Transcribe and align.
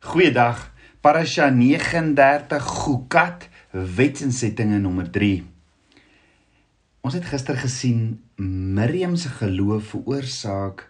Goeiedag. 0.00 0.72
Parasha 1.04 1.50
39 1.52 2.64
Gukat 2.64 3.48
wetsinsettinge 3.70 4.78
nommer 4.80 5.10
3. 5.12 5.42
Ons 7.04 7.18
het 7.18 7.26
gister 7.28 7.58
gesien 7.60 8.16
Miriam 8.40 9.12
se 9.20 9.28
geloof 9.28 9.92
veroorsaak 9.92 10.86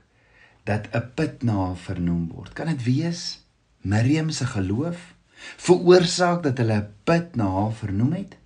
dat 0.63 0.87
'n 0.95 1.11
put 1.19 1.43
na 1.43 1.59
haar 1.59 1.77
vernoem 1.77 2.31
word. 2.31 2.53
Kan 2.55 2.71
dit 2.71 2.83
wees? 2.87 3.43
Miriam 3.83 4.31
se 4.31 4.47
geloof 4.47 5.15
veroorsaak 5.57 6.43
dat 6.43 6.59
hulle 6.59 6.79
'n 6.79 6.89
put 7.05 7.35
na 7.35 7.51
haar 7.51 7.73
vernoem 7.73 8.13
het? 8.13 8.39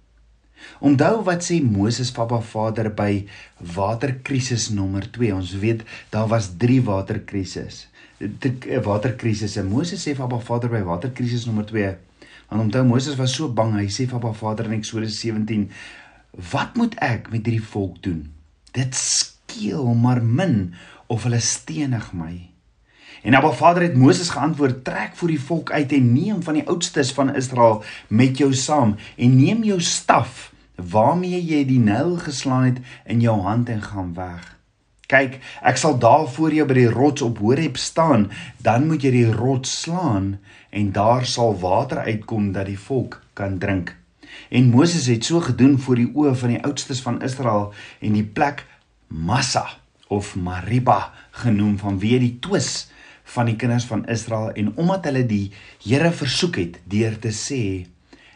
Onthou 0.84 1.22
wat 1.24 1.44
sê 1.46 1.60
Moses 1.62 2.10
Papa 2.12 2.40
Vader 2.40 2.90
by 2.94 3.24
waterkrisis 3.74 4.68
nommer 4.74 5.06
2. 5.10 5.34
Ons 5.34 5.54
weet 5.62 5.84
daar 6.10 6.28
was 6.28 6.50
3 6.58 6.82
waterkrisis. 6.82 7.86
'n 8.20 8.82
Waterkrisis. 8.82 9.56
En 9.56 9.66
Moses 9.66 10.00
sê 10.00 10.14
vir 10.14 10.26
Papa 10.26 10.38
Vader 10.38 10.70
by 10.70 10.82
waterkrisis 10.82 11.46
nommer 11.46 11.64
2. 11.66 11.96
Want 12.48 12.62
onthou 12.62 12.84
Moses 12.84 13.16
was 13.16 13.34
so 13.34 13.48
bang. 13.48 13.74
Hy 13.74 13.86
sê 13.86 14.06
vir 14.06 14.18
Papa 14.18 14.32
Vader 14.32 14.66
in 14.66 14.78
Eksodus 14.78 15.20
17: 15.20 15.70
"Wat 16.52 16.76
moet 16.76 16.94
ek 17.00 17.30
met 17.30 17.46
hierdie 17.46 17.62
volk 17.62 18.02
doen? 18.02 18.32
Dit 18.72 18.94
skeel 18.94 19.94
maar 19.94 20.22
min 20.22 20.74
of 21.06 21.22
hulle 21.22 21.40
stenig 21.40 22.12
my." 22.12 22.50
En 23.22 23.34
Abba 23.34 23.52
Vader 23.52 23.82
het 23.82 23.96
Moses 23.96 24.28
geantwoord: 24.28 24.84
"Trek 24.84 25.16
voor 25.16 25.28
die 25.28 25.40
volk 25.40 25.70
uit 25.70 25.92
en 25.92 26.12
neem 26.12 26.42
van 26.42 26.54
die 26.54 26.66
oudstes 26.68 27.12
van 27.12 27.34
Israel 27.34 27.82
met 28.08 28.38
jou 28.38 28.52
saam 28.54 28.96
en 29.16 29.36
neem 29.36 29.64
jou 29.64 29.80
staf 29.80 30.53
waarmee 30.76 31.40
jy 31.40 31.64
die 31.68 31.78
Nyl 31.78 32.16
geslaan 32.22 32.64
het 32.64 32.78
in 33.06 33.20
jou 33.20 33.40
hand 33.40 33.68
en 33.68 33.82
gaan 33.82 34.14
weg. 34.14 34.54
Kyk, 35.06 35.36
ek 35.62 35.76
sal 35.76 35.98
daar 36.00 36.24
voor 36.32 36.54
jou 36.56 36.64
by 36.66 36.76
die 36.78 36.90
rots 36.90 37.22
op 37.22 37.38
Horeb 37.38 37.76
staan, 37.76 38.30
dan 38.64 38.88
moet 38.88 39.04
jy 39.04 39.12
die 39.14 39.32
rots 39.32 39.74
slaan 39.84 40.38
en 40.70 40.92
daar 40.96 41.26
sal 41.28 41.52
water 41.60 42.00
uitkom 42.08 42.52
dat 42.52 42.66
die 42.66 42.78
volk 42.78 43.20
kan 43.32 43.58
drink." 43.58 43.94
En 44.50 44.70
Moses 44.70 45.06
het 45.06 45.24
so 45.24 45.40
gedoen 45.40 45.78
voor 45.78 46.00
die 46.00 46.10
oë 46.14 46.34
van 46.34 46.48
die 46.48 46.62
oudstes 46.64 47.02
van 47.02 47.22
Israel 47.22 47.72
en 48.00 48.12
die 48.12 48.26
plek 48.26 48.66
Massa 49.08 49.66
of 50.08 50.34
Mariba 50.34 51.12
genoem 51.44 51.78
vanweë 51.78 52.18
die 52.18 52.36
twis 52.40 52.88
van 53.34 53.46
die 53.46 53.56
kinders 53.56 53.86
van 53.88 54.04
Israel 54.10 54.52
en 54.52 54.74
omdat 54.76 55.08
hulle 55.10 55.24
die 55.26 55.52
Here 55.84 56.12
versoek 56.12 56.60
het 56.60 56.82
deur 56.90 57.18
te 57.18 57.32
sê 57.32 57.86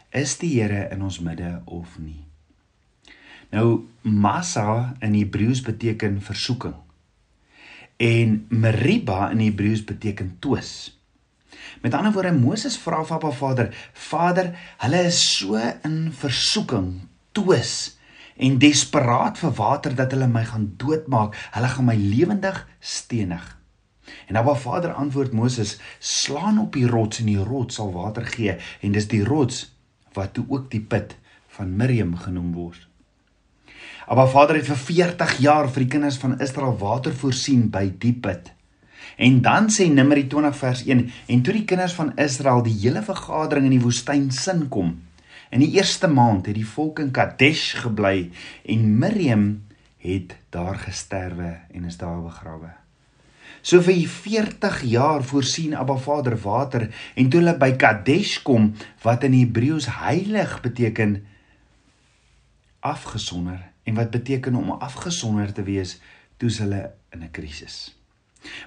is 0.09 0.37
die 0.41 0.55
Here 0.57 0.87
in 0.93 1.05
ons 1.05 1.19
midde 1.19 1.59
of 1.65 1.99
nie. 1.99 2.28
Nou 3.49 3.87
Massa 4.01 4.95
in 4.99 5.15
Hebreëus 5.17 5.61
beteken 5.65 6.21
versoeking. 6.21 6.75
En 7.97 8.45
Meriba 8.49 9.29
in 9.33 9.39
Hebreëus 9.39 9.83
beteken 9.83 10.35
twis. 10.39 10.99
Met 11.81 11.93
ander 11.93 12.13
woorde 12.13 12.31
Moses 12.31 12.77
vra 12.77 13.01
vir 13.03 13.15
Appa 13.17 13.31
Vader, 13.31 13.71
Vader, 13.93 14.51
hulle 14.83 15.01
is 15.07 15.19
so 15.37 15.57
in 15.83 16.11
versoeking, 16.15 16.91
twis 17.31 17.99
en 18.39 18.59
desperaat 18.59 19.39
vir 19.41 19.55
water 19.57 19.95
dat 19.95 20.13
hulle 20.15 20.27
my 20.31 20.45
gaan 20.47 20.69
doodmaak. 20.79 21.35
Hulle 21.55 21.71
gaan 21.73 21.87
my 21.89 21.95
lewendig 21.99 22.61
stenig. 22.79 23.57
En 24.27 24.39
Abba 24.39 24.55
Vader 24.55 24.93
antwoord 24.93 25.33
Moses: 25.33 25.79
"Slaan 25.99 26.59
op 26.59 26.73
die 26.73 26.87
rots 26.87 27.19
en 27.19 27.25
die 27.25 27.43
rots 27.43 27.75
sal 27.75 27.91
water 27.91 28.25
gee 28.25 28.55
en 28.81 28.91
dis 28.91 29.07
die 29.07 29.23
rots 29.23 29.75
wat 30.13 30.33
toe 30.33 30.45
ook 30.47 30.71
die 30.71 30.81
put 30.81 31.17
van 31.47 31.75
Miriam 31.75 32.15
genoem 32.15 32.53
word." 32.53 32.87
Abba 34.09 34.23
Vader 34.25 34.57
het 34.57 34.65
vir 34.65 34.79
40 34.81 35.33
jaar 35.37 35.67
vir 35.69 35.83
die 35.83 35.91
kinders 35.93 36.15
van 36.17 36.31
Israel 36.41 36.73
water 36.81 37.13
voorsien 37.13 37.67
by 37.69 37.83
die 38.01 38.15
put. 38.17 38.47
En 39.21 39.35
dan 39.45 39.69
sê 39.69 39.85
Numeri 39.85 40.23
20 40.31 40.57
vers 40.57 40.81
1 40.87 41.03
en 41.35 41.43
toe 41.45 41.53
die 41.53 41.67
kinders 41.69 41.93
van 41.93 42.09
Israel 42.17 42.63
die 42.65 42.73
hele 42.73 43.03
vergadering 43.05 43.69
in 43.69 43.75
die 43.75 43.83
woestyn 43.83 44.31
sin 44.33 44.65
kom. 44.73 44.95
In 45.53 45.61
die 45.61 45.69
eerste 45.77 46.09
maand 46.09 46.49
het 46.49 46.57
die 46.57 46.65
volk 46.65 47.03
in 47.05 47.13
Kadesh 47.13 47.77
gebly 47.83 48.31
en 48.65 48.89
Miriam 48.97 49.47
het 50.01 50.33
daar 50.49 50.81
gesterwe 50.81 51.59
en 51.69 51.85
is 51.85 52.01
daar 52.01 52.25
begrawe. 52.25 52.73
So 53.61 53.77
vir 53.85 54.01
40 54.09 54.83
jaar 54.89 55.21
voorsien 55.21 55.77
Abba 55.77 56.01
Vader 56.01 56.41
water 56.49 56.89
en 57.13 57.29
toe 57.29 57.43
hulle 57.43 57.59
by 57.61 57.75
Kadesh 57.77 58.39
kom 58.41 58.71
wat 59.05 59.29
in 59.29 59.37
Hebreëus 59.37 59.91
heilig 60.01 60.63
beteken 60.65 61.19
afgesonder 62.81 63.68
en 63.83 63.95
wat 63.95 64.11
beteken 64.11 64.55
om 64.55 64.71
afgesonder 64.71 65.53
te 65.53 65.63
wees 65.63 65.99
toe's 66.37 66.59
hulle 66.63 66.91
in 67.09 67.23
'n 67.23 67.31
krisis. 67.31 67.99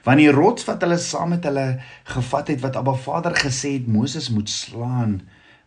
Want 0.04 0.20
die 0.20 0.30
rots 0.30 0.64
wat 0.68 0.82
hulle 0.84 0.98
saam 0.98 1.32
met 1.32 1.44
hulle 1.48 1.80
gevat 2.04 2.48
het 2.52 2.60
wat 2.60 2.76
Abba 2.76 2.94
Vader 2.94 3.36
gesê 3.36 3.72
het 3.78 3.86
Moses 3.86 4.28
moet 4.30 4.50
slaan 4.50 5.20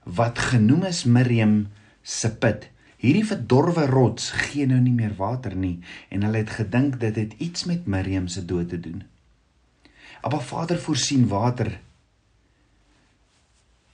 wat 0.03 0.39
genoem 0.39 0.83
is 0.83 1.03
Miriam 1.03 1.67
se 2.01 2.29
put. 2.37 2.69
Hierdie 3.01 3.25
verdorwe 3.25 3.85
rots 3.89 4.29
gee 4.31 4.65
nou 4.69 4.79
nie 4.81 4.93
meer 4.93 5.15
water 5.17 5.55
nie 5.55 5.79
en 6.09 6.23
hulle 6.23 6.43
het 6.43 6.53
gedink 6.59 6.99
dit 6.99 7.15
het 7.15 7.33
iets 7.37 7.65
met 7.65 7.85
Miriam 7.85 8.27
se 8.27 8.45
dood 8.45 8.69
te 8.69 8.79
doen. 8.79 9.03
Abba 10.21 10.39
Vader 10.39 10.79
voorsien 10.79 11.27
water 11.27 11.79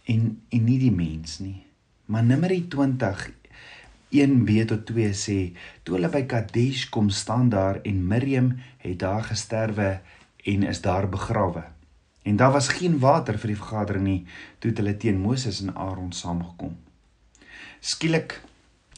en 0.03 0.41
en 0.50 0.63
nie 0.63 0.79
die 0.79 0.91
mens 0.91 1.40
nie. 1.40 1.63
Maar 2.06 2.23
Numeri 2.23 2.67
20 2.67 3.31
1b 4.11 4.66
tot 4.67 4.85
2 4.85 5.11
sê 5.16 5.39
toe 5.83 5.95
hulle 5.95 6.09
by 6.11 6.25
Kadesh 6.27 6.89
kom 6.91 7.09
staan 7.09 7.49
daar 7.49 7.79
en 7.88 8.07
Miriam 8.07 8.53
het 8.83 8.99
daar 8.99 9.23
gesterwe 9.23 10.01
en 10.45 10.63
is 10.63 10.81
daar 10.81 11.09
begrawe. 11.09 11.63
En 12.23 12.35
daar 12.35 12.51
was 12.51 12.67
geen 12.67 12.99
water 12.99 13.38
vir 13.39 13.53
die 13.53 13.59
vergadering 13.61 14.03
nie 14.05 14.22
toe 14.59 14.73
hulle 14.75 14.97
teen 14.97 15.22
Moses 15.22 15.61
en 15.61 15.75
Aaron 15.75 16.11
saamgekom. 16.11 16.75
Skielik 17.79 18.41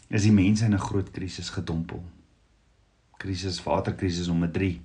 is 0.09 0.25
die 0.25 0.33
mense 0.33 0.65
in 0.65 0.73
'n 0.73 0.87
groot 0.87 1.11
krisis 1.11 1.49
gedompel. 1.49 2.03
Krisis 3.17 3.63
waterkrisis 3.63 4.27
nommer 4.27 4.51
3. 4.51 4.81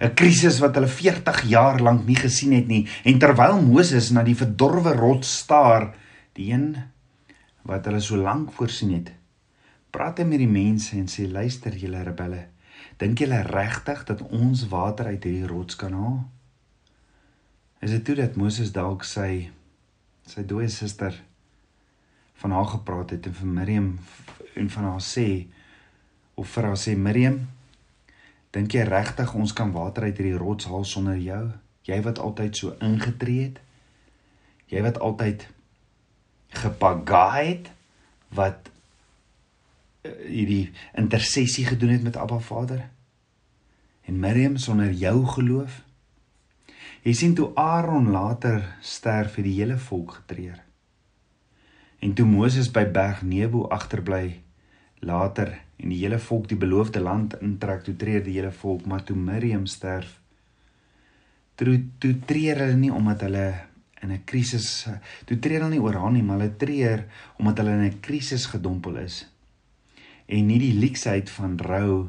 'n 0.00 0.14
krisis 0.14 0.58
wat 0.60 0.74
hulle 0.74 0.88
40 0.88 1.42
jaar 1.48 1.80
lank 1.80 2.06
nie 2.06 2.16
gesien 2.16 2.52
het 2.52 2.66
nie 2.68 2.86
en 3.04 3.18
terwyl 3.18 3.62
Moses 3.62 4.10
na 4.10 4.22
die 4.22 4.36
verdorwe 4.36 4.92
rots 4.92 5.38
staar, 5.38 5.94
die 6.32 6.52
een 6.52 6.76
wat 7.62 7.84
hulle 7.84 8.00
so 8.00 8.16
lank 8.16 8.52
voorsien 8.52 8.92
het, 8.92 9.12
praat 9.96 10.20
met 10.28 10.42
die 10.42 10.50
mense 10.50 10.92
en 10.98 11.08
sê 11.08 11.24
luister 11.24 11.72
julle 11.80 12.02
rebelle, 12.04 12.42
dink 13.00 13.22
julle 13.24 13.40
regtig 13.48 14.04
dat 14.08 14.20
ons 14.28 14.66
water 14.68 15.08
uit 15.08 15.24
hierdie 15.24 15.48
rots 15.48 15.78
kan 15.80 15.96
haal? 15.96 16.18
Is 17.80 17.94
dit 17.94 18.04
toe 18.04 18.18
dat 18.18 18.36
Moses 18.36 18.74
dalk 18.76 19.06
sy 19.08 19.48
sy 20.26 20.42
dooie 20.44 20.68
suster 20.68 21.14
van 22.42 22.52
haar 22.52 22.68
gepraat 22.74 23.14
het 23.14 23.28
en 23.30 23.36
vir 23.40 23.52
Miriam 23.60 23.90
en 24.58 24.70
van 24.74 24.88
haar 24.90 25.04
sê 25.04 25.46
of 26.36 26.50
vir 26.50 26.68
haar 26.68 26.80
sê 26.80 26.96
Miriam 26.98 27.44
Dink 28.56 28.72
jy 28.72 28.86
regtig 28.88 29.34
ons 29.36 29.52
kan 29.52 29.68
water 29.74 30.06
uit 30.06 30.16
hierdie 30.16 30.38
rots 30.40 30.64
haal 30.70 30.86
sonder 30.88 31.18
jou? 31.20 31.42
Jy 31.84 31.98
wat 32.06 32.20
altyd 32.24 32.56
so 32.56 32.72
ingetree 32.80 33.50
het? 33.50 33.58
Jy 34.72 34.80
wat 34.86 35.00
altyd 35.04 35.44
gepagaai 36.62 37.42
het 37.50 37.68
wat 38.38 38.70
hierdie 40.26 40.70
intersessie 40.94 41.66
gedoen 41.66 41.96
het 41.96 42.02
met 42.02 42.16
Abba 42.16 42.38
Vader? 42.38 42.88
En 44.06 44.18
Miriam 44.20 44.56
sonder 44.56 44.92
jou 44.92 45.26
geloof? 45.26 45.82
Jy 47.06 47.12
sien 47.14 47.34
toe 47.38 47.52
Aaron 47.54 48.10
later 48.10 48.64
sterf 48.82 49.36
het 49.38 49.44
die 49.46 49.58
hele 49.60 49.78
volk 49.78 50.16
getreur. 50.20 50.58
En 52.02 52.14
toe 52.14 52.26
Moses 52.26 52.70
by 52.70 52.84
berg 52.90 53.22
Nebo 53.22 53.68
agterbly 53.70 54.40
later 55.06 55.52
en 55.76 55.92
die 55.92 56.00
hele 56.00 56.18
volk 56.18 56.48
die 56.50 56.58
beloofde 56.58 57.00
land 57.00 57.36
intrek, 57.42 57.84
toe 57.86 57.96
tree 57.96 58.22
die 58.24 58.38
hele 58.38 58.52
volk, 58.52 58.86
maar 58.86 59.04
toe 59.04 59.16
Miriam 59.16 59.66
sterf, 59.70 60.16
toe 61.54 61.78
toe 62.02 62.14
tree 62.28 62.54
hulle 62.54 62.74
nie 62.76 62.92
omdat 62.92 63.26
hulle 63.26 63.46
in 64.02 64.12
'n 64.12 64.24
krisis, 64.24 64.88
toe 65.26 65.38
tree 65.38 65.58
hulle 65.58 65.70
nie 65.70 65.80
oor 65.80 65.94
haar 65.94 66.12
nie, 66.12 66.22
maar 66.22 66.38
hulle 66.40 66.56
tree 66.56 67.04
omdat 67.38 67.58
hulle 67.58 67.70
in 67.70 67.84
'n 67.90 68.00
krisis 68.00 68.46
gedompel 68.46 68.96
is. 68.96 69.26
En 70.26 70.46
nie 70.46 70.58
die 70.58 70.74
leksheid 70.74 71.30
van 71.30 71.56
rou 71.62 72.08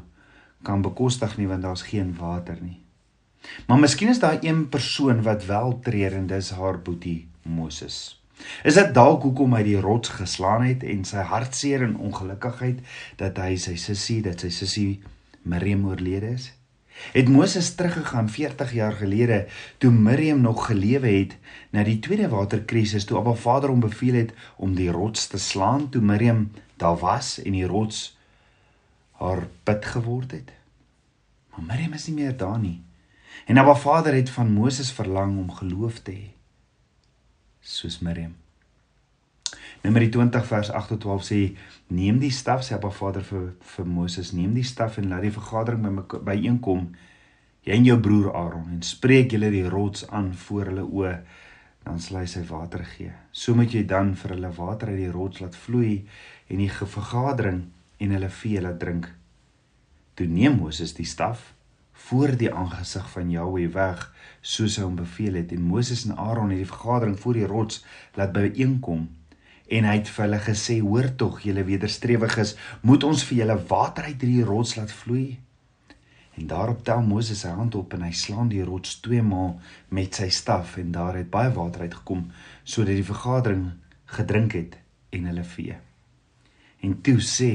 kan 0.62 0.82
bekostig 0.82 1.36
nie 1.38 1.46
want 1.46 1.62
daar's 1.62 1.86
geen 1.86 2.14
water 2.18 2.58
nie. 2.60 2.80
Maar 3.66 3.78
miskien 3.78 4.08
is 4.08 4.18
daar 4.18 4.38
een 4.40 4.68
persoon 4.68 5.22
wat 5.22 5.46
wel 5.46 5.78
tree 5.80 6.10
en 6.10 6.26
dis 6.26 6.50
haar 6.50 6.82
boetie 6.82 7.28
Moses. 7.42 8.22
Is 8.62 8.74
dit 8.74 8.94
dalk 8.94 9.22
hoekom 9.22 9.54
hy 9.54 9.62
die 9.66 9.80
rots 9.80 10.08
geslaan 10.08 10.66
het 10.66 10.82
en 10.82 11.04
sy 11.04 11.24
hartseer 11.30 11.82
en 11.82 11.96
ongelukkigheid 11.96 12.82
dat 13.16 13.38
hy 13.42 13.56
sy 13.58 13.74
sussie, 13.76 14.20
dat 14.22 14.40
sy 14.40 14.50
sussie 14.54 15.00
Miriam 15.42 15.86
oorlede 15.86 16.34
is? 16.34 16.52
Het 17.12 17.28
Moses 17.28 17.74
teruggegaan 17.74 18.30
40 18.30 18.72
jaar 18.72 18.92
gelede 18.92 19.46
toe 19.78 19.90
Miriam 19.90 20.40
nog 20.40 20.66
gelewe 20.66 21.08
het 21.08 21.36
na 21.70 21.82
die 21.82 21.98
tweede 21.98 22.28
waterkrisis 22.28 23.04
toe 23.04 23.18
Abba 23.18 23.32
Vader 23.32 23.68
hom 23.68 23.80
beveel 23.80 24.14
het 24.14 24.32
om 24.56 24.74
die 24.74 24.90
rots 24.90 25.26
te 25.26 25.38
slaan 25.38 25.88
toe 25.88 26.02
Miriam 26.02 26.50
daar 26.76 26.98
was 26.98 27.42
en 27.42 27.52
die 27.52 27.66
rots 27.66 28.16
haar 29.12 29.48
put 29.62 29.84
geword 29.84 30.30
het? 30.30 30.52
Maar 31.50 31.62
Miriam 31.62 31.92
is 31.92 32.06
nie 32.06 32.14
meer 32.14 32.36
daar 32.36 32.58
nie. 32.58 32.82
En 33.46 33.58
Abba 33.58 33.74
Vader 33.74 34.14
het 34.14 34.30
van 34.30 34.52
Moses 34.52 34.92
verlang 34.92 35.38
om 35.38 35.52
geloof 35.52 35.98
te 35.98 36.12
hê. 36.12 36.26
soos 37.60 37.98
Miriam. 37.98 38.47
Numeri 39.82 40.08
20 40.10 40.46
vers 40.46 40.70
8 40.74 40.88
tot 40.88 41.00
12 41.00 41.26
sê 41.28 41.40
neem 41.94 42.18
die 42.18 42.32
staf 42.34 42.64
sê 42.66 42.74
Abba 42.74 42.90
Vader 42.90 43.22
vir 43.22 43.52
vir 43.74 43.86
Moses 43.86 44.32
neem 44.34 44.56
die 44.56 44.66
staf 44.66 44.98
en 44.98 45.10
laat 45.12 45.22
die 45.22 45.34
vergadering 45.34 45.84
by 45.86 46.18
byeenkom 46.26 46.88
jy 47.66 47.76
en 47.76 47.86
jou 47.86 47.98
broer 48.02 48.32
Aaron 48.34 48.72
en 48.74 48.80
spreek 48.82 49.34
julle 49.34 49.52
die 49.54 49.68
rots 49.70 50.06
aan 50.10 50.32
voor 50.46 50.72
hulle 50.72 50.86
oë 50.86 51.12
dan 51.84 52.00
sal 52.02 52.18
hy 52.20 52.26
sy 52.28 52.42
water 52.48 52.82
gee. 52.84 53.12
So 53.32 53.54
moet 53.56 53.72
jy 53.72 53.84
dan 53.88 54.12
vir 54.18 54.34
hulle 54.34 54.50
water 54.56 54.90
uit 54.92 54.98
die 55.00 55.12
rots 55.14 55.40
laat 55.40 55.56
vloei 55.56 56.02
en 56.50 56.60
die 56.60 56.70
vergadering 56.70 57.62
en 58.02 58.16
hulle 58.16 58.32
vee 58.40 58.60
laat 58.64 58.80
drink. 58.82 59.06
Toe 60.18 60.26
neem 60.26 60.58
Moses 60.58 60.96
die 60.98 61.06
staf 61.06 61.52
voor 62.08 62.34
die 62.38 62.50
aangesig 62.54 63.06
van 63.14 63.30
Jahweh 63.30 63.68
weg 63.74 64.04
soos 64.42 64.76
hy 64.78 64.84
hom 64.86 64.98
beveel 64.98 65.38
het 65.40 65.54
en 65.54 65.64
Moses 65.70 66.04
en 66.06 66.18
Aaron 66.18 66.50
het 66.50 66.62
die 66.62 66.72
vergadering 66.72 67.16
voor 67.18 67.38
die 67.38 67.48
rots 67.48 67.80
laat 68.18 68.34
byeenkom 68.34 69.06
en 69.68 69.84
hy 69.84 69.98
het 69.98 70.08
vir 70.08 70.24
hulle 70.24 70.40
gesê 70.46 70.78
hoor 70.80 71.10
tog 71.16 71.42
julle 71.44 71.64
wederstrewiges 71.64 72.56
moet 72.82 73.04
ons 73.04 73.24
vir 73.28 73.42
julle 73.42 73.60
water 73.68 74.08
uit 74.08 74.16
hierdie 74.22 74.48
rots 74.48 74.76
laat 74.80 74.94
vloei 75.02 75.38
En 76.38 76.46
daarop 76.46 76.84
tel 76.84 77.00
Moses 77.02 77.40
sy 77.42 77.50
hand 77.50 77.74
op 77.74 77.96
en 77.96 78.04
hy 78.06 78.12
slaan 78.14 78.50
die 78.52 78.62
rots 78.62 79.00
twee 79.02 79.22
maal 79.26 79.56
met 79.90 80.14
sy 80.20 80.28
staf 80.30 80.76
en 80.78 80.92
daar 80.94 81.16
het 81.18 81.32
baie 81.32 81.50
water 81.56 81.82
uitgekom 81.88 82.28
sodat 82.62 82.94
die 82.94 83.06
vergadering 83.08 83.64
gedrink 84.18 84.54
het 84.54 84.76
en 85.16 85.26
hulle 85.26 85.42
vee. 85.54 85.74
En 86.86 86.94
toe 87.02 87.18
sê 87.26 87.50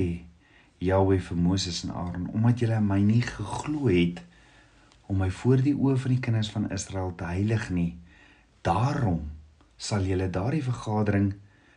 Jahweh 0.84 1.22
vir 1.24 1.40
Moses 1.40 1.80
en 1.86 1.94
Aaron: 1.96 2.28
"Omdat 2.36 2.60
julle 2.60 2.82
my 2.82 3.00
nie 3.00 3.22
geglo 3.22 3.88
het 3.88 4.20
om 5.08 5.24
my 5.24 5.30
voor 5.32 5.64
die 5.64 5.76
oë 5.76 5.96
van 5.98 6.12
die 6.12 6.20
kinders 6.20 6.52
van 6.52 6.72
Israel 6.72 7.16
te 7.16 7.24
heilig 7.24 7.70
nie, 7.70 7.96
daarom 8.62 9.32
sal 9.78 10.04
julle 10.04 10.30
daardie 10.30 10.64
vergadering, 10.64 11.34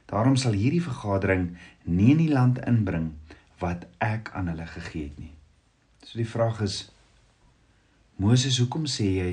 daarom 0.06 0.37
sal 0.37 0.53
hierdie 0.53 0.82
vergadering 0.82 1.56
nie 1.85 2.11
in 2.11 2.23
die 2.25 2.32
land 2.32 2.58
inbring 2.67 3.12
wat 3.58 3.87
ek 3.99 4.31
aan 4.35 4.49
hulle 4.49 4.67
gegee 4.67 5.08
het 5.08 5.19
nie." 5.19 5.35
So 6.05 6.19
die 6.19 6.29
vraag 6.29 6.61
is 6.61 6.91
Moses, 8.17 8.58
hoekom 8.58 8.87
sê 8.87 9.11
jy 9.12 9.32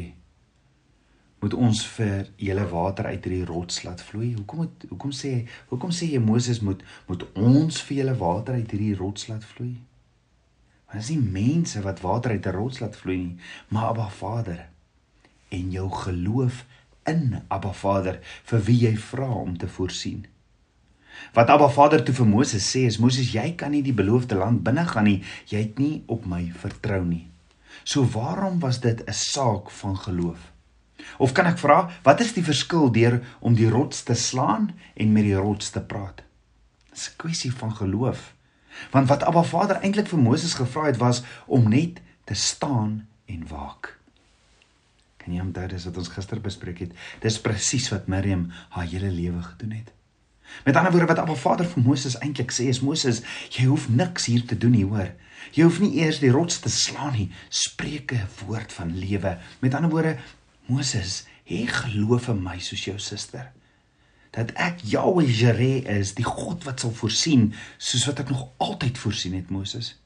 moet 1.44 1.54
ons 1.60 1.81
vir 1.98 2.30
julle 2.40 2.64
water 2.72 3.10
uit 3.12 3.25
hierdie 3.28 3.46
rots 3.48 3.81
laat 3.84 4.02
vloei? 4.04 4.34
Hoekom 4.38 4.64
het 4.64 4.86
hoekom 4.90 5.12
sê 5.16 5.31
hoekom 5.70 5.92
sê 5.92 6.08
jy 6.14 6.22
Moses 6.24 6.62
moet 6.64 6.84
moet 7.08 7.26
ons 7.40 7.81
vir 7.88 7.98
julle 7.98 8.16
water 8.19 8.60
uit 8.60 8.76
hierdie 8.76 8.96
rots 9.00 9.28
laat 9.28 9.44
vloei? 9.54 9.74
Want 10.88 11.00
dit 11.00 11.04
is 11.04 11.12
nie 11.14 11.34
mense 11.36 11.84
wat 11.84 12.04
water 12.04 12.31
uit 12.31 12.48
'n 12.48 12.56
rots 12.56 12.80
laat 12.80 12.96
vloei 12.96 13.18
nie, 13.18 13.38
maar 13.68 13.90
Abba 13.92 14.10
Vader 14.10 14.68
en 15.50 15.72
jou 15.72 15.90
geloof 15.90 16.66
in 17.06 17.42
Abba 17.48 17.74
Vader 17.74 18.19
vir 18.44 18.62
wie 18.68 18.80
jy 18.88 18.96
vra 18.98 19.31
om 19.31 19.58
te 19.58 19.68
voorsien. 19.68 20.26
Wat 21.33 21.50
Abba 21.50 21.69
Vader 21.69 22.04
toe 22.04 22.15
vir 22.15 22.25
Moses 22.25 22.75
sê 22.75 22.86
is 22.86 22.98
Moses 22.98 23.33
jy 23.33 23.56
kan 23.56 23.71
nie 23.71 23.83
die 23.83 23.94
beloofde 23.94 24.36
land 24.36 24.63
binne 24.63 24.86
gaan 24.86 25.04
nie 25.04 25.24
jy 25.48 25.57
het 25.57 25.80
nie 25.80 26.04
op 26.07 26.25
my 26.25 26.51
vertrou 26.56 27.04
nie 27.06 27.27
So 27.83 28.06
waarom 28.06 28.60
was 28.60 28.80
dit 28.80 29.04
'n 29.06 29.13
saak 29.13 29.71
van 29.71 29.98
geloof? 29.98 30.51
Of 31.18 31.31
kan 31.31 31.45
ek 31.45 31.57
vra, 31.57 31.89
wat 32.04 32.19
is 32.19 32.33
die 32.33 32.44
verskil 32.44 32.92
deur 32.92 33.24
om 33.39 33.54
die 33.54 33.69
rots 33.69 34.04
te 34.04 34.13
slaan 34.13 34.75
en 34.94 35.12
met 35.12 35.24
die 35.24 35.36
rots 35.36 35.69
te 35.69 35.81
praat? 35.81 36.24
Dis 36.89 37.10
'n 37.10 37.16
kwessie 37.16 37.54
van 37.54 37.75
geloof. 37.75 38.33
Want 38.92 39.07
wat 39.07 39.24
Abba 39.24 39.44
Vader 39.44 39.75
eintlik 39.75 40.07
vir 40.07 40.19
Moses 40.19 40.54
gevra 40.54 40.86
het 40.86 40.98
was 40.98 41.24
om 41.45 41.69
net 41.69 42.01
te 42.24 42.33
staan 42.33 43.07
en 43.25 43.48
waak. 43.48 44.00
Kan 45.18 45.33
jy 45.33 45.42
onthou 45.42 45.68
dis 45.68 45.86
wat 45.86 45.98
ons 45.98 46.07
gister 46.07 46.42
bespreek 46.42 46.80
het? 46.80 46.92
Dis 47.19 47.42
presies 47.42 47.89
wat 47.89 48.07
Miriam 48.07 48.51
haar 48.69 48.86
hele 48.86 49.12
lewe 49.12 49.42
gedoen 49.42 49.71
het. 49.71 49.92
Met 50.66 50.75
ander 50.75 50.92
woorde 50.92 51.07
wat 51.07 51.19
Abba 51.19 51.36
Vader 51.36 51.66
vir 51.66 51.84
Moses 51.84 52.18
eintlik 52.19 52.51
sê 52.51 52.69
is 52.72 52.81
Moses, 52.81 53.22
jy 53.50 53.66
hoef 53.66 53.90
niks 53.90 54.25
hier 54.25 54.45
te 54.45 54.57
doen 54.57 54.75
nie, 54.75 54.86
hoor. 54.86 55.12
Jy 55.51 55.68
hoef 55.68 55.80
nie 55.84 55.98
eers 56.00 56.22
die 56.24 56.31
rots 56.31 56.62
te 56.63 56.69
slaan 56.72 57.13
nie. 57.18 57.30
Spreek 57.50 58.13
'n 58.13 58.28
woord 58.45 58.74
van 58.74 58.98
lewe. 58.98 59.38
Met 59.60 59.74
ander 59.74 59.92
woorde, 59.92 60.18
Moses, 60.66 61.25
hê 61.45 61.68
geloof 61.68 62.28
in 62.28 62.44
my 62.44 62.60
soos 62.60 62.86
jou 62.86 63.00
suster. 63.00 63.51
Dat 64.31 64.51
ek 64.56 64.80
Jahweh 64.84 65.30
Jireh 65.40 65.86
is, 66.00 66.13
die 66.13 66.25
God 66.25 66.63
wat 66.63 66.80
sal 66.80 66.92
voorsien, 66.92 67.54
soos 67.78 68.06
wat 68.06 68.19
ek 68.19 68.30
nog 68.30 68.48
altyd 68.57 68.98
voorsien 68.98 69.34
het, 69.34 69.50
Moses. 69.50 70.00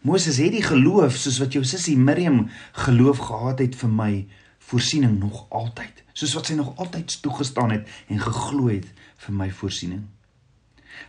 Moses 0.00 0.36
het 0.40 0.52
die 0.52 0.64
geloof 0.64 1.16
soos 1.16 1.38
wat 1.38 1.52
jou 1.52 1.64
sussie 1.64 1.96
Miriam 1.96 2.48
geloof 2.72 3.18
gehad 3.18 3.58
het 3.58 3.74
vir 3.76 3.90
my 3.92 4.26
voorsiening 4.70 5.18
nog 5.20 5.46
altyd. 5.50 6.02
Soos 6.12 6.34
wat 6.34 6.48
sy 6.48 6.56
nog 6.56 6.72
altyd 6.80 7.22
toegestaan 7.22 7.70
het 7.70 7.88
en 8.08 8.20
geglo 8.20 8.68
het 8.68 8.86
vir 9.20 9.36
my 9.36 9.50
voorsiening. 9.50 10.04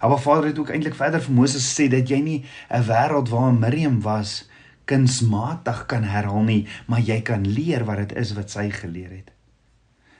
Maar 0.01 0.19
Vader 0.19 0.51
het 0.51 0.59
ook 0.59 0.69
eintlik 0.69 0.95
verder 0.95 1.21
vir 1.21 1.33
Moses 1.33 1.65
gesê 1.65 1.89
dat 1.89 2.09
jy 2.09 2.19
nie 2.21 2.45
'n 2.69 2.83
wêreld 2.87 3.29
waar 3.29 3.53
Miriam 3.53 4.01
was 4.01 4.49
kunsmatig 4.85 5.85
kan 5.85 6.03
herhaal 6.03 6.43
nie, 6.43 6.67
maar 6.85 6.99
jy 6.99 7.21
kan 7.21 7.47
leer 7.47 7.85
wat 7.85 7.97
dit 7.97 8.17
is 8.17 8.33
wat 8.33 8.49
sy 8.49 8.69
geleer 8.69 9.09
het. 9.09 9.31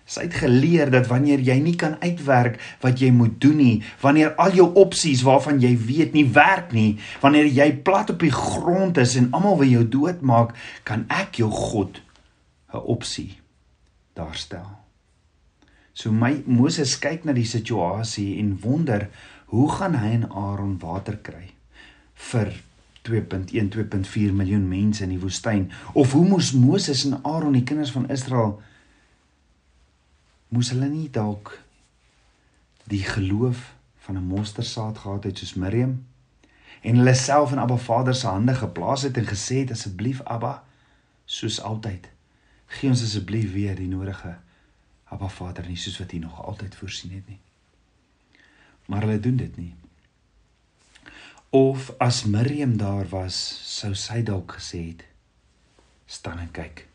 Sy 0.06 0.26
het 0.28 0.34
geleer 0.34 0.90
dat 0.92 1.08
wanneer 1.08 1.40
jy 1.40 1.60
nie 1.60 1.76
kan 1.76 1.96
uitwerk 2.02 2.60
wat 2.82 3.00
jy 3.00 3.12
moet 3.12 3.40
doen 3.42 3.58
nie, 3.58 3.84
wanneer 4.02 4.34
al 4.36 4.52
jou 4.52 4.74
opsies 4.74 5.22
waarvan 5.22 5.62
jy 5.62 5.78
weet 5.78 6.14
nie 6.14 6.26
werk 6.26 6.72
nie, 6.72 7.00
wanneer 7.22 7.46
jy 7.46 7.70
plat 7.86 8.10
op 8.10 8.20
die 8.20 8.34
grond 8.34 8.98
is 8.98 9.16
en 9.16 9.32
almal 9.32 9.58
wil 9.58 9.72
jou 9.72 9.88
doodmaak, 9.88 10.56
kan 10.84 11.06
ek 11.08 11.36
jou 11.36 11.52
God 11.52 12.02
'n 12.74 12.78
opsie 12.78 13.40
daar 14.14 14.36
stel. 14.36 14.81
So 15.94 16.12
my 16.12 16.44
Moses 16.46 16.96
kyk 17.00 17.26
na 17.28 17.36
die 17.36 17.48
situasie 17.48 18.40
en 18.40 18.56
wonder 18.64 19.10
hoe 19.52 19.68
gaan 19.72 19.98
hy 20.00 20.12
en 20.16 20.30
Aaron 20.32 20.78
water 20.80 21.18
kry 21.20 21.52
vir 22.32 22.54
2.1 23.08 23.72
2.4 23.74 24.36
miljoen 24.38 24.68
mense 24.70 25.04
in 25.04 25.12
die 25.16 25.20
woestyn? 25.20 25.72
Of 25.94 26.14
hoe 26.16 26.24
moes 26.28 26.54
Moses 26.56 27.04
en 27.08 27.20
Aaron 27.28 27.58
die 27.58 27.66
kinders 27.68 27.92
van 27.92 28.08
Israel 28.14 28.62
moes 30.52 30.72
hulle 30.72 30.88
nie 30.92 31.10
dalk 31.12 31.58
die 32.92 33.04
geloof 33.04 33.74
van 34.06 34.18
'n 34.18 34.28
monstersaad 34.28 34.98
gehad 34.98 35.24
het 35.24 35.38
soos 35.38 35.54
Miriam 35.54 36.00
en 36.82 36.96
hulle 36.96 37.14
self 37.16 37.52
in 37.52 37.60
Abba 37.60 37.78
Vader 37.78 38.16
se 38.16 38.28
hande 38.28 38.56
geplaas 38.56 39.02
het 39.02 39.18
en 39.18 39.28
gesê 39.28 39.56
het 39.64 39.72
asseblief 39.72 40.22
Abba 40.22 40.64
soos 41.26 41.62
altyd 41.62 42.10
gee 42.68 42.90
ons 42.90 43.04
asseblief 43.04 43.54
weer 43.54 43.76
die 43.76 43.88
nodige 43.88 44.36
Abba 45.12 45.30
Vader 45.30 45.68
nie 45.68 45.80
soos 45.80 46.00
wat 46.00 46.14
U 46.16 46.20
nog 46.24 46.44
altyd 46.46 46.76
voorsien 46.76 47.16
het 47.20 47.28
nie 47.28 47.42
maar 48.92 49.02
hulle 49.02 49.20
doen 49.20 49.36
dit 49.36 49.58
nie. 49.58 49.74
Of 51.50 51.94
as 51.98 52.24
Miriam 52.24 52.78
daar 52.78 53.08
was, 53.10 53.36
sou 53.80 53.94
sy 53.96 54.20
dalk 54.28 54.58
gesê 54.58 54.82
het: 54.88 55.06
"Staan 56.06 56.40
en 56.40 56.52
kyk. 56.52 56.88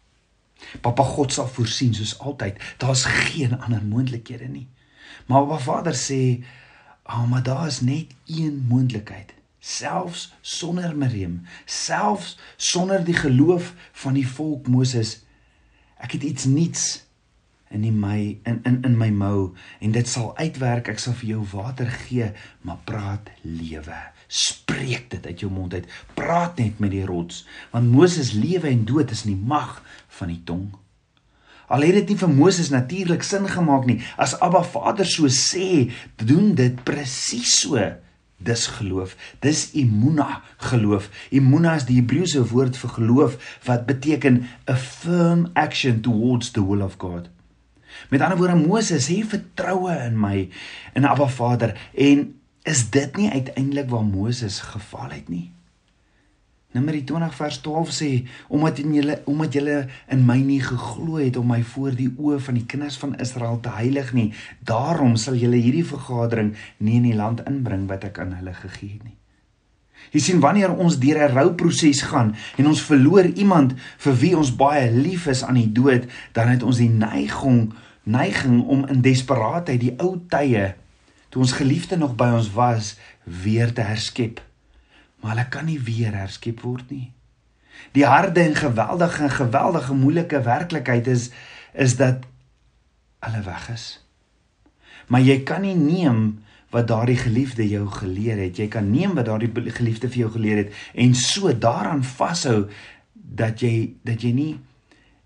Pappa 0.80 1.04
God 1.04 1.32
sal 1.32 1.49
voorsien 1.49 1.94
soos 1.94 2.18
altyd. 2.18 2.61
Daar's 2.76 3.04
geen 3.04 3.61
ander 3.61 3.85
moontlikhede 3.85 4.49
nie." 4.49 4.68
Maar 5.26 5.40
Abba 5.40 5.58
Vader 5.58 5.94
sê: 5.94 6.44
"Ag, 7.02 7.23
oh, 7.23 7.30
maar 7.30 7.42
daar 7.42 7.66
is 7.66 7.80
net 7.80 8.12
een 8.26 8.64
moontlikheid." 8.68 9.35
selfs 9.66 10.32
sonder 10.40 10.96
Miriam 10.96 11.42
selfs 11.64 12.38
sonder 12.56 13.04
die 13.04 13.16
geloof 13.16 13.75
van 13.92 14.14
die 14.14 14.28
volk 14.28 14.68
Moses 14.68 15.25
ek 15.99 16.12
het 16.12 16.23
iets 16.23 16.44
nuuts 16.44 17.05
in 17.75 17.82
die 17.82 17.92
my 17.92 18.38
in 18.46 18.61
in 18.64 18.80
in 18.87 18.96
my 18.99 19.11
mou. 19.11 19.54
En 19.80 19.92
dit 19.92 20.08
sal 20.08 20.32
uitwerk. 20.38 20.88
Ek 20.92 21.02
sal 21.02 21.16
vir 21.18 21.35
jou 21.35 21.42
water 21.52 21.90
gee 22.06 22.30
maar 22.66 22.80
praat 22.88 23.30
lewe. 23.42 23.99
Spreek 24.26 25.11
dit 25.11 25.26
uit 25.26 25.44
jou 25.44 25.52
mond 25.52 25.75
uit. 25.75 25.87
Praat 26.14 26.58
net 26.62 26.78
met 26.82 26.94
die 26.94 27.04
rots. 27.06 27.44
Want 27.75 27.90
Moses 27.90 28.32
lewe 28.37 28.70
en 28.70 28.87
dood 28.87 29.11
is 29.11 29.25
in 29.26 29.35
die 29.35 29.46
mag 29.54 29.80
van 30.18 30.32
die 30.32 30.42
tong. 30.44 30.73
Al 31.66 31.82
het 31.82 31.96
dit 31.99 32.14
nie 32.14 32.18
vir 32.18 32.30
Moses 32.30 32.70
natuurlik 32.70 33.25
sin 33.26 33.49
gemaak 33.50 33.88
nie 33.88 33.99
as 34.23 34.37
Abba 34.38 34.62
Vader 34.62 35.06
so 35.06 35.26
sê 35.26 35.90
doen 36.23 36.54
dit 36.54 36.82
presies 36.87 37.58
so. 37.64 37.80
Dis 38.37 38.66
geloof. 38.68 39.16
Dis 39.40 39.70
imuna 39.75 40.42
geloof. 40.70 41.08
Imuna 41.32 41.73
is 41.80 41.87
die 41.88 41.96
Hebreëse 41.99 42.44
woord 42.52 42.76
vir 42.76 42.92
geloof 42.99 43.38
wat 43.66 43.88
beteken 43.88 44.44
a 44.68 44.76
firm 44.76 45.49
action 45.54 46.02
towards 46.04 46.52
the 46.52 46.62
will 46.62 46.85
of 46.85 47.00
God 47.02 47.32
Met 48.11 48.21
ander 48.21 48.38
woorde 48.38 48.59
Moses 48.61 49.09
hê 49.09 49.23
vertroue 49.26 49.95
in 50.07 50.17
my 50.21 50.49
in 50.95 51.05
Abba 51.05 51.29
Vader 51.29 51.76
en 51.95 52.35
is 52.67 52.88
dit 52.91 53.17
nie 53.17 53.31
uiteindelik 53.31 53.91
waar 53.91 54.05
Moses 54.05 54.61
geval 54.61 55.11
het 55.11 55.29
nie? 55.29 55.50
Numeri 56.76 57.05
20 57.09 57.35
vers 57.35 57.59
12 57.65 57.93
sê 57.95 58.09
omdat 58.53 58.81
julle 58.83 59.21
omdat 59.25 59.55
julle 59.57 59.76
in 60.12 60.25
my 60.29 60.37
nie 60.45 60.61
geglo 60.61 61.21
het 61.23 61.38
om 61.41 61.49
my 61.49 61.62
voor 61.65 61.95
die 61.97 62.11
oë 62.11 62.41
van 62.49 62.59
die 62.59 62.67
kinders 62.69 62.99
van 63.00 63.15
Israel 63.23 63.61
te 63.65 63.73
heilig 63.73 64.12
nie, 64.12 64.33
daarom 64.61 65.17
sal 65.17 65.38
julle 65.41 65.61
hierdie 65.62 65.87
vergadering 65.87 66.53
nie 66.79 66.99
in 67.00 67.09
die 67.09 67.17
land 67.17 67.45
inbring 67.49 67.87
wat 67.88 68.05
ek 68.11 68.21
aan 68.21 68.37
hulle 68.37 68.53
gegee 68.59 68.99
het 68.99 69.07
nie. 69.07 69.17
Jy 70.12 70.21
sien 70.23 70.43
wanneer 70.45 70.75
ons 70.75 70.99
deur 71.00 71.19
'n 71.25 71.35
rouproses 71.35 72.03
gaan 72.11 72.35
en 72.59 72.67
ons 72.67 72.83
verloor 72.83 73.25
iemand 73.25 73.75
vir 73.99 74.15
wie 74.21 74.37
ons 74.37 74.53
baie 74.57 74.91
lief 74.91 75.26
is 75.26 75.43
aan 75.45 75.59
die 75.59 75.73
dood, 75.73 76.05
dan 76.33 76.49
het 76.49 76.62
ons 76.62 76.76
die 76.76 76.93
neiging 76.93 77.73
neiging 78.06 78.62
om 78.62 78.86
in 78.86 79.02
desperaatheid 79.02 79.82
die 79.82 79.94
ou 79.98 80.14
tye 80.30 80.75
toe 81.28 81.42
ons 81.42 81.56
geliefde 81.58 81.98
nog 81.98 82.14
by 82.18 82.30
ons 82.38 82.52
was 82.54 82.94
weer 83.25 83.72
te 83.75 83.82
herskep. 83.82 84.40
Maar 85.20 85.34
hulle 85.34 85.48
kan 85.50 85.66
nie 85.66 85.80
weer 85.82 86.14
herskep 86.14 86.62
word 86.62 86.90
nie. 86.94 87.10
Die 87.92 88.06
harde 88.06 88.40
en 88.40 88.54
geweldige 88.56 89.26
en 89.26 89.34
geweldige 89.34 89.94
moeilike 89.94 90.40
werklikheid 90.42 91.06
is 91.06 91.30
is 91.75 91.96
dat 91.96 92.25
hulle 93.26 93.42
weg 93.44 93.68
is. 93.75 93.86
Maar 95.06 95.20
jy 95.20 95.40
kan 95.42 95.66
nie 95.66 95.75
neem 95.76 96.20
wat 96.70 96.88
daardie 96.88 97.18
geliefde 97.18 97.66
jou 97.68 97.84
geleer 97.90 98.38
het. 98.40 98.56
Jy 98.56 98.68
kan 98.68 98.90
neem 98.90 99.14
wat 99.18 99.26
daardie 99.28 99.50
geliefde 99.70 100.08
vir 100.08 100.22
jou 100.25 100.30
geleer 100.38 100.62
het 100.64 100.72
en 100.94 101.14
so 101.14 101.52
daaraan 101.52 102.04
vashou 102.04 102.68
dat 103.12 103.60
jy 103.60 103.96
dat 104.06 104.22
jy 104.22 104.32
nie 104.32 104.52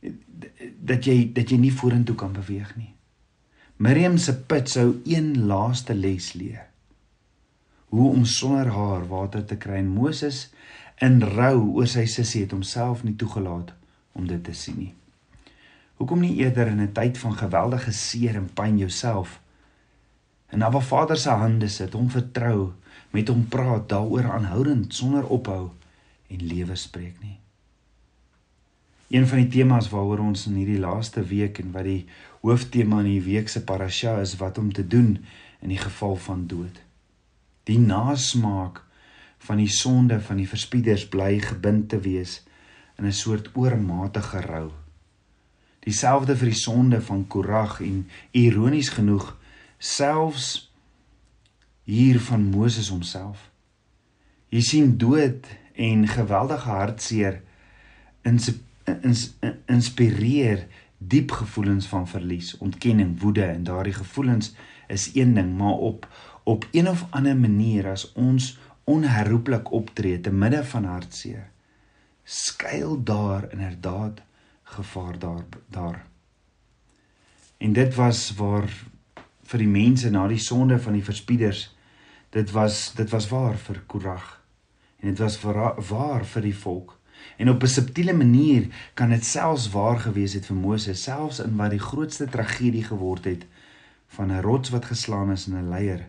dat 0.00 1.04
jy 1.04 1.32
dat 1.36 1.50
jy 1.50 1.58
nie 1.60 1.74
vorentoe 1.74 2.16
kan 2.16 2.32
beweeg 2.32 2.72
nie. 2.76 2.94
Miriam 3.76 4.18
se 4.18 4.34
put 4.36 4.68
sou 4.68 5.00
een 5.08 5.46
laaste 5.48 5.94
les 5.94 6.32
leer. 6.32 6.66
Hoe 7.90 8.10
om 8.10 8.24
sonder 8.24 8.68
haar 8.70 9.06
water 9.08 9.44
te 9.44 9.56
kry 9.56 9.80
en 9.80 9.92
Moses 9.92 10.48
in 11.00 11.22
rou 11.22 11.70
oor 11.80 11.88
sy 11.88 12.04
sussie 12.06 12.44
het 12.44 12.52
homself 12.52 13.04
nie 13.04 13.16
toegelaat 13.16 13.72
om 14.12 14.26
dit 14.28 14.42
te 14.44 14.52
sien 14.54 14.76
nie. 14.78 14.94
Hoekom 16.00 16.20
nie 16.20 16.36
eerder 16.40 16.68
in 16.68 16.80
'n 16.80 16.92
tyd 16.92 17.18
van 17.18 17.36
geweldige 17.36 17.92
seer 17.92 18.36
en 18.36 18.52
pyn 18.54 18.78
jouself 18.78 19.40
in 20.50 20.62
Abba 20.62 20.80
Vader 20.80 21.16
se 21.16 21.30
hande 21.30 21.68
sit, 21.68 21.92
hom 21.92 22.10
vertrou, 22.10 22.72
met 23.10 23.28
hom 23.28 23.44
praat 23.48 23.88
daaroor 23.88 24.26
aanhoudend 24.34 24.94
sonder 24.94 25.26
ophou 25.26 25.70
en 26.30 26.42
lewe 26.46 26.76
spreek 26.76 27.20
nie. 27.22 27.38
Een 29.10 29.26
van 29.26 29.42
die 29.42 29.48
temas 29.50 29.88
waaroor 29.90 30.20
ons 30.22 30.44
in 30.46 30.54
hierdie 30.60 30.78
laaste 30.78 31.24
week 31.26 31.58
en 31.58 31.72
wat 31.74 31.88
die 31.88 32.04
hooftema 32.46 33.00
in 33.02 33.08
die 33.10 33.24
week 33.24 33.48
se 33.50 33.64
parasha 33.66 34.20
is 34.22 34.36
wat 34.38 34.58
om 34.58 34.68
te 34.72 34.84
doen 34.86 35.16
in 35.60 35.72
die 35.72 35.80
geval 35.80 36.14
van 36.16 36.46
dood. 36.46 36.78
Die 37.66 37.78
nasmaak 37.78 38.84
van 39.42 39.58
die 39.58 39.72
sonde 39.72 40.20
van 40.22 40.38
die 40.38 40.46
verspieders 40.48 41.08
bly 41.10 41.40
gebind 41.42 41.88
te 41.90 41.98
wees 42.06 42.38
in 42.98 43.06
'n 43.06 43.12
soort 43.12 43.50
oormatige 43.56 44.40
rou. 44.46 44.70
Dieselfde 45.80 46.36
vir 46.36 46.48
die 46.48 46.62
sonde 46.62 47.02
van 47.02 47.26
Korag 47.26 47.80
en 47.80 48.08
ironies 48.30 48.88
genoeg 48.88 49.36
selfs 49.78 50.72
hier 51.84 52.20
van 52.20 52.42
Moses 52.42 52.88
homself. 52.88 53.50
Jy 54.48 54.60
sien 54.60 54.98
dood 54.98 55.46
en 55.74 56.06
geweldige 56.08 56.68
hartseer 56.68 57.42
in 58.22 58.38
inspireer 59.66 60.66
diep 60.98 61.32
gevoelens 61.32 61.86
van 61.86 62.08
verlies, 62.08 62.56
ontkenning, 62.58 63.14
woede 63.20 63.44
en 63.44 63.64
daardie 63.64 63.96
gevoelens 63.96 64.54
is 64.88 65.10
een 65.14 65.34
ding, 65.34 65.56
maar 65.56 65.78
op 65.78 66.08
op 66.44 66.66
een 66.72 66.88
of 66.88 67.04
ander 67.10 67.36
manier 67.36 67.86
as 67.88 68.12
ons 68.12 68.58
onherroepelik 68.84 69.70
optree 69.72 70.20
te 70.20 70.32
midde 70.32 70.64
van 70.64 70.84
hartseer, 70.84 71.50
skuil 72.24 73.02
daar 73.04 73.52
inderdaad 73.52 74.22
gevaar 74.62 75.18
daar 75.18 75.44
daar. 75.68 76.06
En 77.58 77.72
dit 77.72 77.94
was 77.94 78.34
waar 78.34 78.70
vir 79.50 79.58
die 79.58 79.68
mense 79.68 80.10
na 80.10 80.26
die 80.30 80.38
sonde 80.38 80.78
van 80.78 80.96
die 80.96 81.04
verspieders 81.04 81.68
dit 82.30 82.50
was 82.54 82.92
dit 82.94 83.10
was 83.10 83.28
waar 83.28 83.58
vir 83.58 83.82
Korag 83.86 84.26
en 85.00 85.08
dit 85.08 85.18
was 85.18 85.38
waar 85.42 86.24
vir 86.24 86.46
die 86.46 86.56
volk 86.56 86.96
En 87.36 87.50
op 87.50 87.62
'n 87.62 87.66
subtiele 87.66 88.12
manier 88.12 88.66
kan 88.94 89.08
dit 89.08 89.24
selfs 89.24 89.70
waar 89.70 89.98
gewees 89.98 90.32
het 90.32 90.46
vir 90.46 90.56
Moses, 90.56 91.02
selfs 91.02 91.38
in 91.38 91.56
wat 91.56 91.70
die 91.70 91.78
grootste 91.78 92.26
tragedie 92.26 92.84
geword 92.84 93.24
het 93.24 93.46
van 94.08 94.32
'n 94.32 94.40
rots 94.40 94.68
wat 94.68 94.84
geslaan 94.84 95.30
is 95.30 95.46
in 95.46 95.56
'n 95.56 95.68
leier 95.68 96.08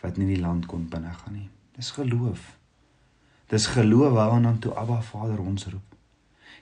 wat 0.00 0.16
nie 0.16 0.26
die 0.26 0.40
land 0.40 0.66
kon 0.66 0.88
binnegaan 0.88 1.32
nie. 1.32 1.48
Dis 1.76 1.90
geloof. 1.90 2.56
Dis 3.46 3.66
geloof 3.66 4.12
waaraan 4.12 4.58
toe 4.58 4.74
Abba 4.74 5.02
Vader 5.02 5.40
ons 5.40 5.66
roep. 5.66 5.96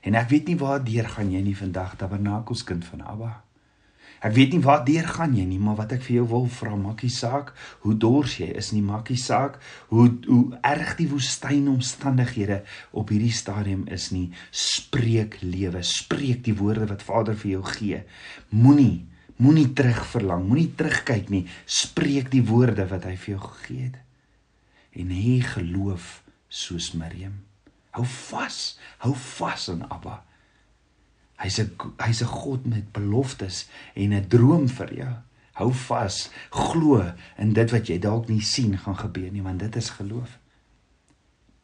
En 0.00 0.14
ek 0.14 0.28
weet 0.28 0.46
nie 0.46 0.56
waar 0.56 0.84
deur 0.84 1.08
gaan 1.08 1.30
jy 1.32 1.40
nie 1.40 1.56
vandag 1.56 1.96
tabernakels 1.96 2.64
kind 2.64 2.84
van 2.84 3.00
Abba. 3.00 3.44
Ek 4.20 4.34
weet 4.36 4.52
nie 4.52 4.60
waar 4.60 4.82
deur 4.84 5.06
gaan 5.08 5.32
jy 5.32 5.46
nie, 5.48 5.58
maar 5.58 5.78
wat 5.78 5.94
ek 5.96 6.02
vir 6.04 6.18
jou 6.18 6.26
wil 6.28 6.48
vra, 6.52 6.74
maakie 6.76 7.08
saak 7.12 7.54
hoe 7.84 7.94
dors 7.96 8.36
jy 8.36 8.50
is 8.60 8.68
nie, 8.76 8.82
maakie 8.84 9.16
saak 9.16 9.56
hoe 9.88 10.10
hoe 10.26 10.58
erg 10.60 10.96
die 10.98 11.08
woestynomstandighede 11.08 12.60
op 12.92 13.12
hierdie 13.14 13.32
stadium 13.32 13.86
is 13.88 14.10
nie. 14.12 14.28
Spreek 14.52 15.38
lewe, 15.40 15.80
spreek 15.86 16.44
die 16.44 16.56
woorde 16.58 16.90
wat 16.92 17.06
Vader 17.06 17.38
vir 17.40 17.56
jou 17.56 17.64
gee. 17.72 18.02
Moenie 18.52 19.06
moenie 19.40 19.70
terug 19.72 20.02
verlang, 20.12 20.44
moenie 20.44 20.68
terugkyk 20.76 21.30
nie. 21.32 21.46
Spreek 21.64 22.28
die 22.32 22.44
woorde 22.44 22.84
wat 22.90 23.06
hy 23.08 23.16
vir 23.16 23.36
jou 23.36 23.42
gegee 23.46 23.86
het. 23.88 24.00
En 25.00 25.12
hê 25.14 25.38
geloof 25.54 26.18
soos 26.50 26.92
Miriam. 26.98 27.38
Hou 27.96 28.04
vas, 28.04 28.58
hou 29.02 29.14
vas 29.16 29.70
aan 29.72 29.86
Abba. 29.88 30.20
Hy's 31.40 31.58
'n 31.60 31.70
hy's 31.98 32.22
'n 32.22 32.26
God 32.26 32.66
met 32.66 32.92
beloftes 32.92 33.68
en 33.94 34.12
'n 34.12 34.28
droom 34.28 34.68
vir 34.68 34.94
jou. 34.94 35.14
Hou 35.60 35.72
vas, 35.72 36.30
glo 36.50 37.12
in 37.38 37.52
dit 37.52 37.70
wat 37.70 37.88
jy 37.88 37.98
dalk 37.98 38.28
nie 38.28 38.40
sien 38.40 38.78
gaan 38.78 38.96
gebeur 38.96 39.30
nie, 39.32 39.42
want 39.42 39.58
dit 39.58 39.76
is 39.76 39.90
geloof. 39.90 40.38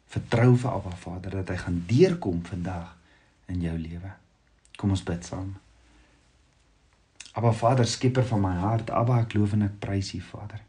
Vertrou 0.06 0.56
vir 0.56 0.70
Abba 0.70 0.96
Vader 0.96 1.30
dat 1.30 1.48
hy 1.48 1.56
gaan 1.56 1.84
deurkom 1.86 2.44
vandag 2.44 2.96
in 3.46 3.60
jou 3.60 3.78
lewe. 3.78 4.12
Kom 4.76 4.90
ons 4.90 5.02
bid 5.02 5.24
saam. 5.24 5.54
Abba 7.36 7.52
Vader, 7.52 7.86
skieper 7.86 8.24
van 8.24 8.40
my 8.40 8.54
hart, 8.54 8.90
Abba, 8.90 9.20
ek 9.20 9.34
loof 9.34 9.52
en 9.52 9.62
ek 9.62 9.80
prys 9.80 10.14
U, 10.14 10.20
Vader. 10.20 10.60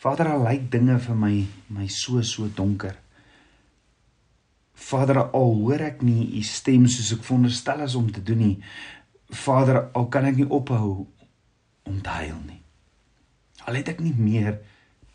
Vader, 0.00 0.30
al 0.32 0.44
lyk 0.44 0.70
dinge 0.70 0.98
vir 0.98 1.16
my 1.16 1.34
my 1.68 1.88
so 1.88 2.22
so 2.22 2.48
donker. 2.48 2.96
Vader, 4.76 5.22
al 5.32 5.54
hoor 5.62 5.80
ek 5.80 6.02
nie 6.04 6.26
u 6.36 6.42
stem 6.44 6.84
soos 6.90 7.14
ek 7.16 7.24
veronderstel 7.24 7.80
is 7.86 7.96
om 7.96 8.10
te 8.12 8.22
doen 8.22 8.42
nie. 8.42 8.56
Vader, 9.32 9.86
al 9.96 10.06
kan 10.12 10.28
ek 10.28 10.36
nie 10.36 10.48
ophou 10.52 11.06
om 11.86 12.00
te 12.04 12.12
huil 12.20 12.38
nie. 12.44 12.60
Al 13.66 13.80
het 13.80 13.88
ek 13.94 14.02
nie 14.04 14.14
meer 14.14 14.60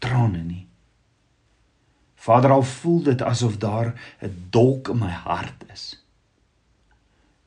trane 0.02 0.42
nie. 0.44 0.66
Vader, 2.22 2.56
al 2.58 2.66
voel 2.66 3.04
dit 3.12 3.22
asof 3.22 3.58
daar 3.62 3.94
'n 4.22 4.48
dolk 4.50 4.90
in 4.90 5.00
my 5.00 5.14
hart 5.26 5.64
is. 5.74 6.04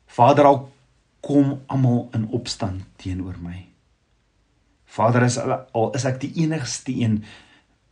Vader, 0.06 0.44
al 0.44 0.72
kom 1.20 1.60
almal 1.66 2.08
in 2.12 2.28
opstand 2.28 2.82
teenoor 2.96 3.36
my. 3.40 3.66
Vader, 4.84 5.22
is 5.22 5.38
al 5.38 5.90
is 5.94 6.04
ek 6.04 6.20
die 6.20 6.32
enigste 6.42 6.92
een 6.94 7.24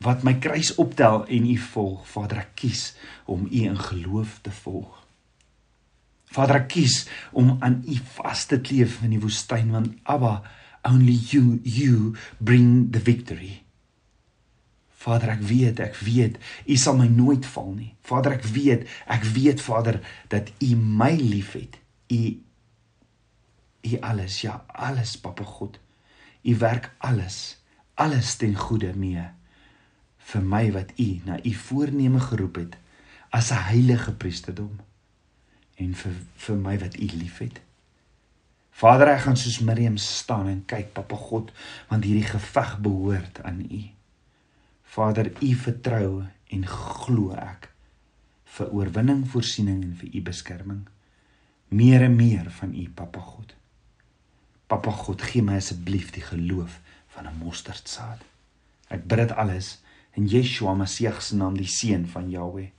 wat 0.02 0.24
my 0.26 0.34
kruis 0.42 0.74
optel 0.82 1.24
en 1.26 1.46
u 1.46 1.56
volg. 1.72 2.02
Vader, 2.10 2.42
ek 2.44 2.54
kies 2.62 2.92
om 3.30 3.46
u 3.46 3.62
in 3.64 3.78
geloof 3.78 4.38
te 4.42 4.52
volg. 4.62 5.00
Vader, 6.32 6.62
ek 6.62 6.70
kies 6.72 7.02
om 7.36 7.56
aan 7.60 7.82
u 7.86 7.98
vas 8.16 8.46
te 8.48 8.58
kleef 8.64 9.00
in 9.04 9.14
die 9.16 9.22
woestyn 9.22 9.72
want 9.74 9.92
Abba, 10.08 10.40
only 10.88 11.14
you 11.30 11.60
you 11.62 12.14
bring 12.38 12.90
the 12.94 13.02
victory. 13.02 13.60
Vader, 15.02 15.34
ek 15.34 15.42
weet, 15.46 15.82
ek 15.82 15.98
weet, 16.06 16.38
u 16.66 16.78
sal 16.78 16.96
my 16.98 17.08
nooit 17.10 17.46
val 17.54 17.72
nie. 17.74 17.90
Vader, 18.06 18.36
ek 18.38 18.46
weet, 18.54 18.86
ek 19.10 19.26
weet 19.34 19.62
Vader 19.62 19.98
dat 20.30 20.50
u 20.62 20.72
my 20.78 21.14
liefhet. 21.18 21.78
U 22.12 22.22
u 23.82 23.96
alles, 23.98 24.36
ja, 24.44 24.60
alles, 24.70 25.16
Papa 25.18 25.42
God. 25.42 25.78
U 26.46 26.52
werk 26.62 26.92
alles, 27.02 27.58
alles 27.98 28.36
ten 28.38 28.54
goeie 28.54 28.92
mee 28.94 29.26
vir 30.30 30.42
my 30.42 30.64
wat 30.72 30.92
u 30.98 31.08
na 31.24 31.38
u 31.44 31.52
voorneme 31.54 32.20
geroep 32.20 32.56
het 32.56 32.76
as 33.30 33.50
'n 33.50 33.64
heilige 33.72 34.12
priesterdom 34.12 34.80
en 35.76 35.94
vir 35.94 36.14
vir 36.36 36.56
my 36.56 36.78
wat 36.78 36.96
u 36.96 37.06
liefhet. 37.06 37.60
Vader, 38.70 39.08
ek 39.08 39.20
gaan 39.20 39.36
soos 39.36 39.58
Miriam 39.58 39.96
staan 39.96 40.48
en 40.48 40.64
kyk, 40.66 40.92
Papa 40.92 41.16
God, 41.16 41.52
want 41.88 42.04
hierdie 42.04 42.28
geveg 42.28 42.78
behoort 42.78 43.42
aan 43.42 43.60
u. 43.60 43.82
Vader, 44.82 45.32
u 45.42 45.54
vertrou 45.54 46.24
en 46.48 46.66
glo 46.66 47.32
ek 47.36 47.68
vir 48.56 48.72
oorwinning, 48.72 49.22
voorsiening 49.28 49.82
en 49.82 49.94
vir 49.96 50.08
u 50.12 50.22
beskerming. 50.22 50.82
Meer 51.68 52.02
en 52.02 52.16
meer 52.16 52.50
van 52.50 52.74
u, 52.74 52.88
Papa 52.94 53.20
God. 53.20 53.54
Papa 54.66 54.90
God, 54.90 55.22
gee 55.22 55.44
my 55.44 55.56
asseblief 55.60 56.10
die 56.12 56.24
geloof 56.24 56.80
van 57.14 57.26
'n 57.28 57.38
mosterdsaad. 57.44 58.20
Ek 58.88 59.06
bid 59.06 59.18
dit 59.18 59.32
alles 59.32 59.78
in 60.14 60.26
Yeshua 60.26 60.74
Messie 60.74 61.10
se 61.20 61.36
naam 61.36 61.56
die 61.56 61.68
seun 61.68 62.06
van 62.06 62.30
Jahweh. 62.30 62.70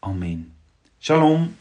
Amen. 0.00 0.52
Shalom. 1.00 1.56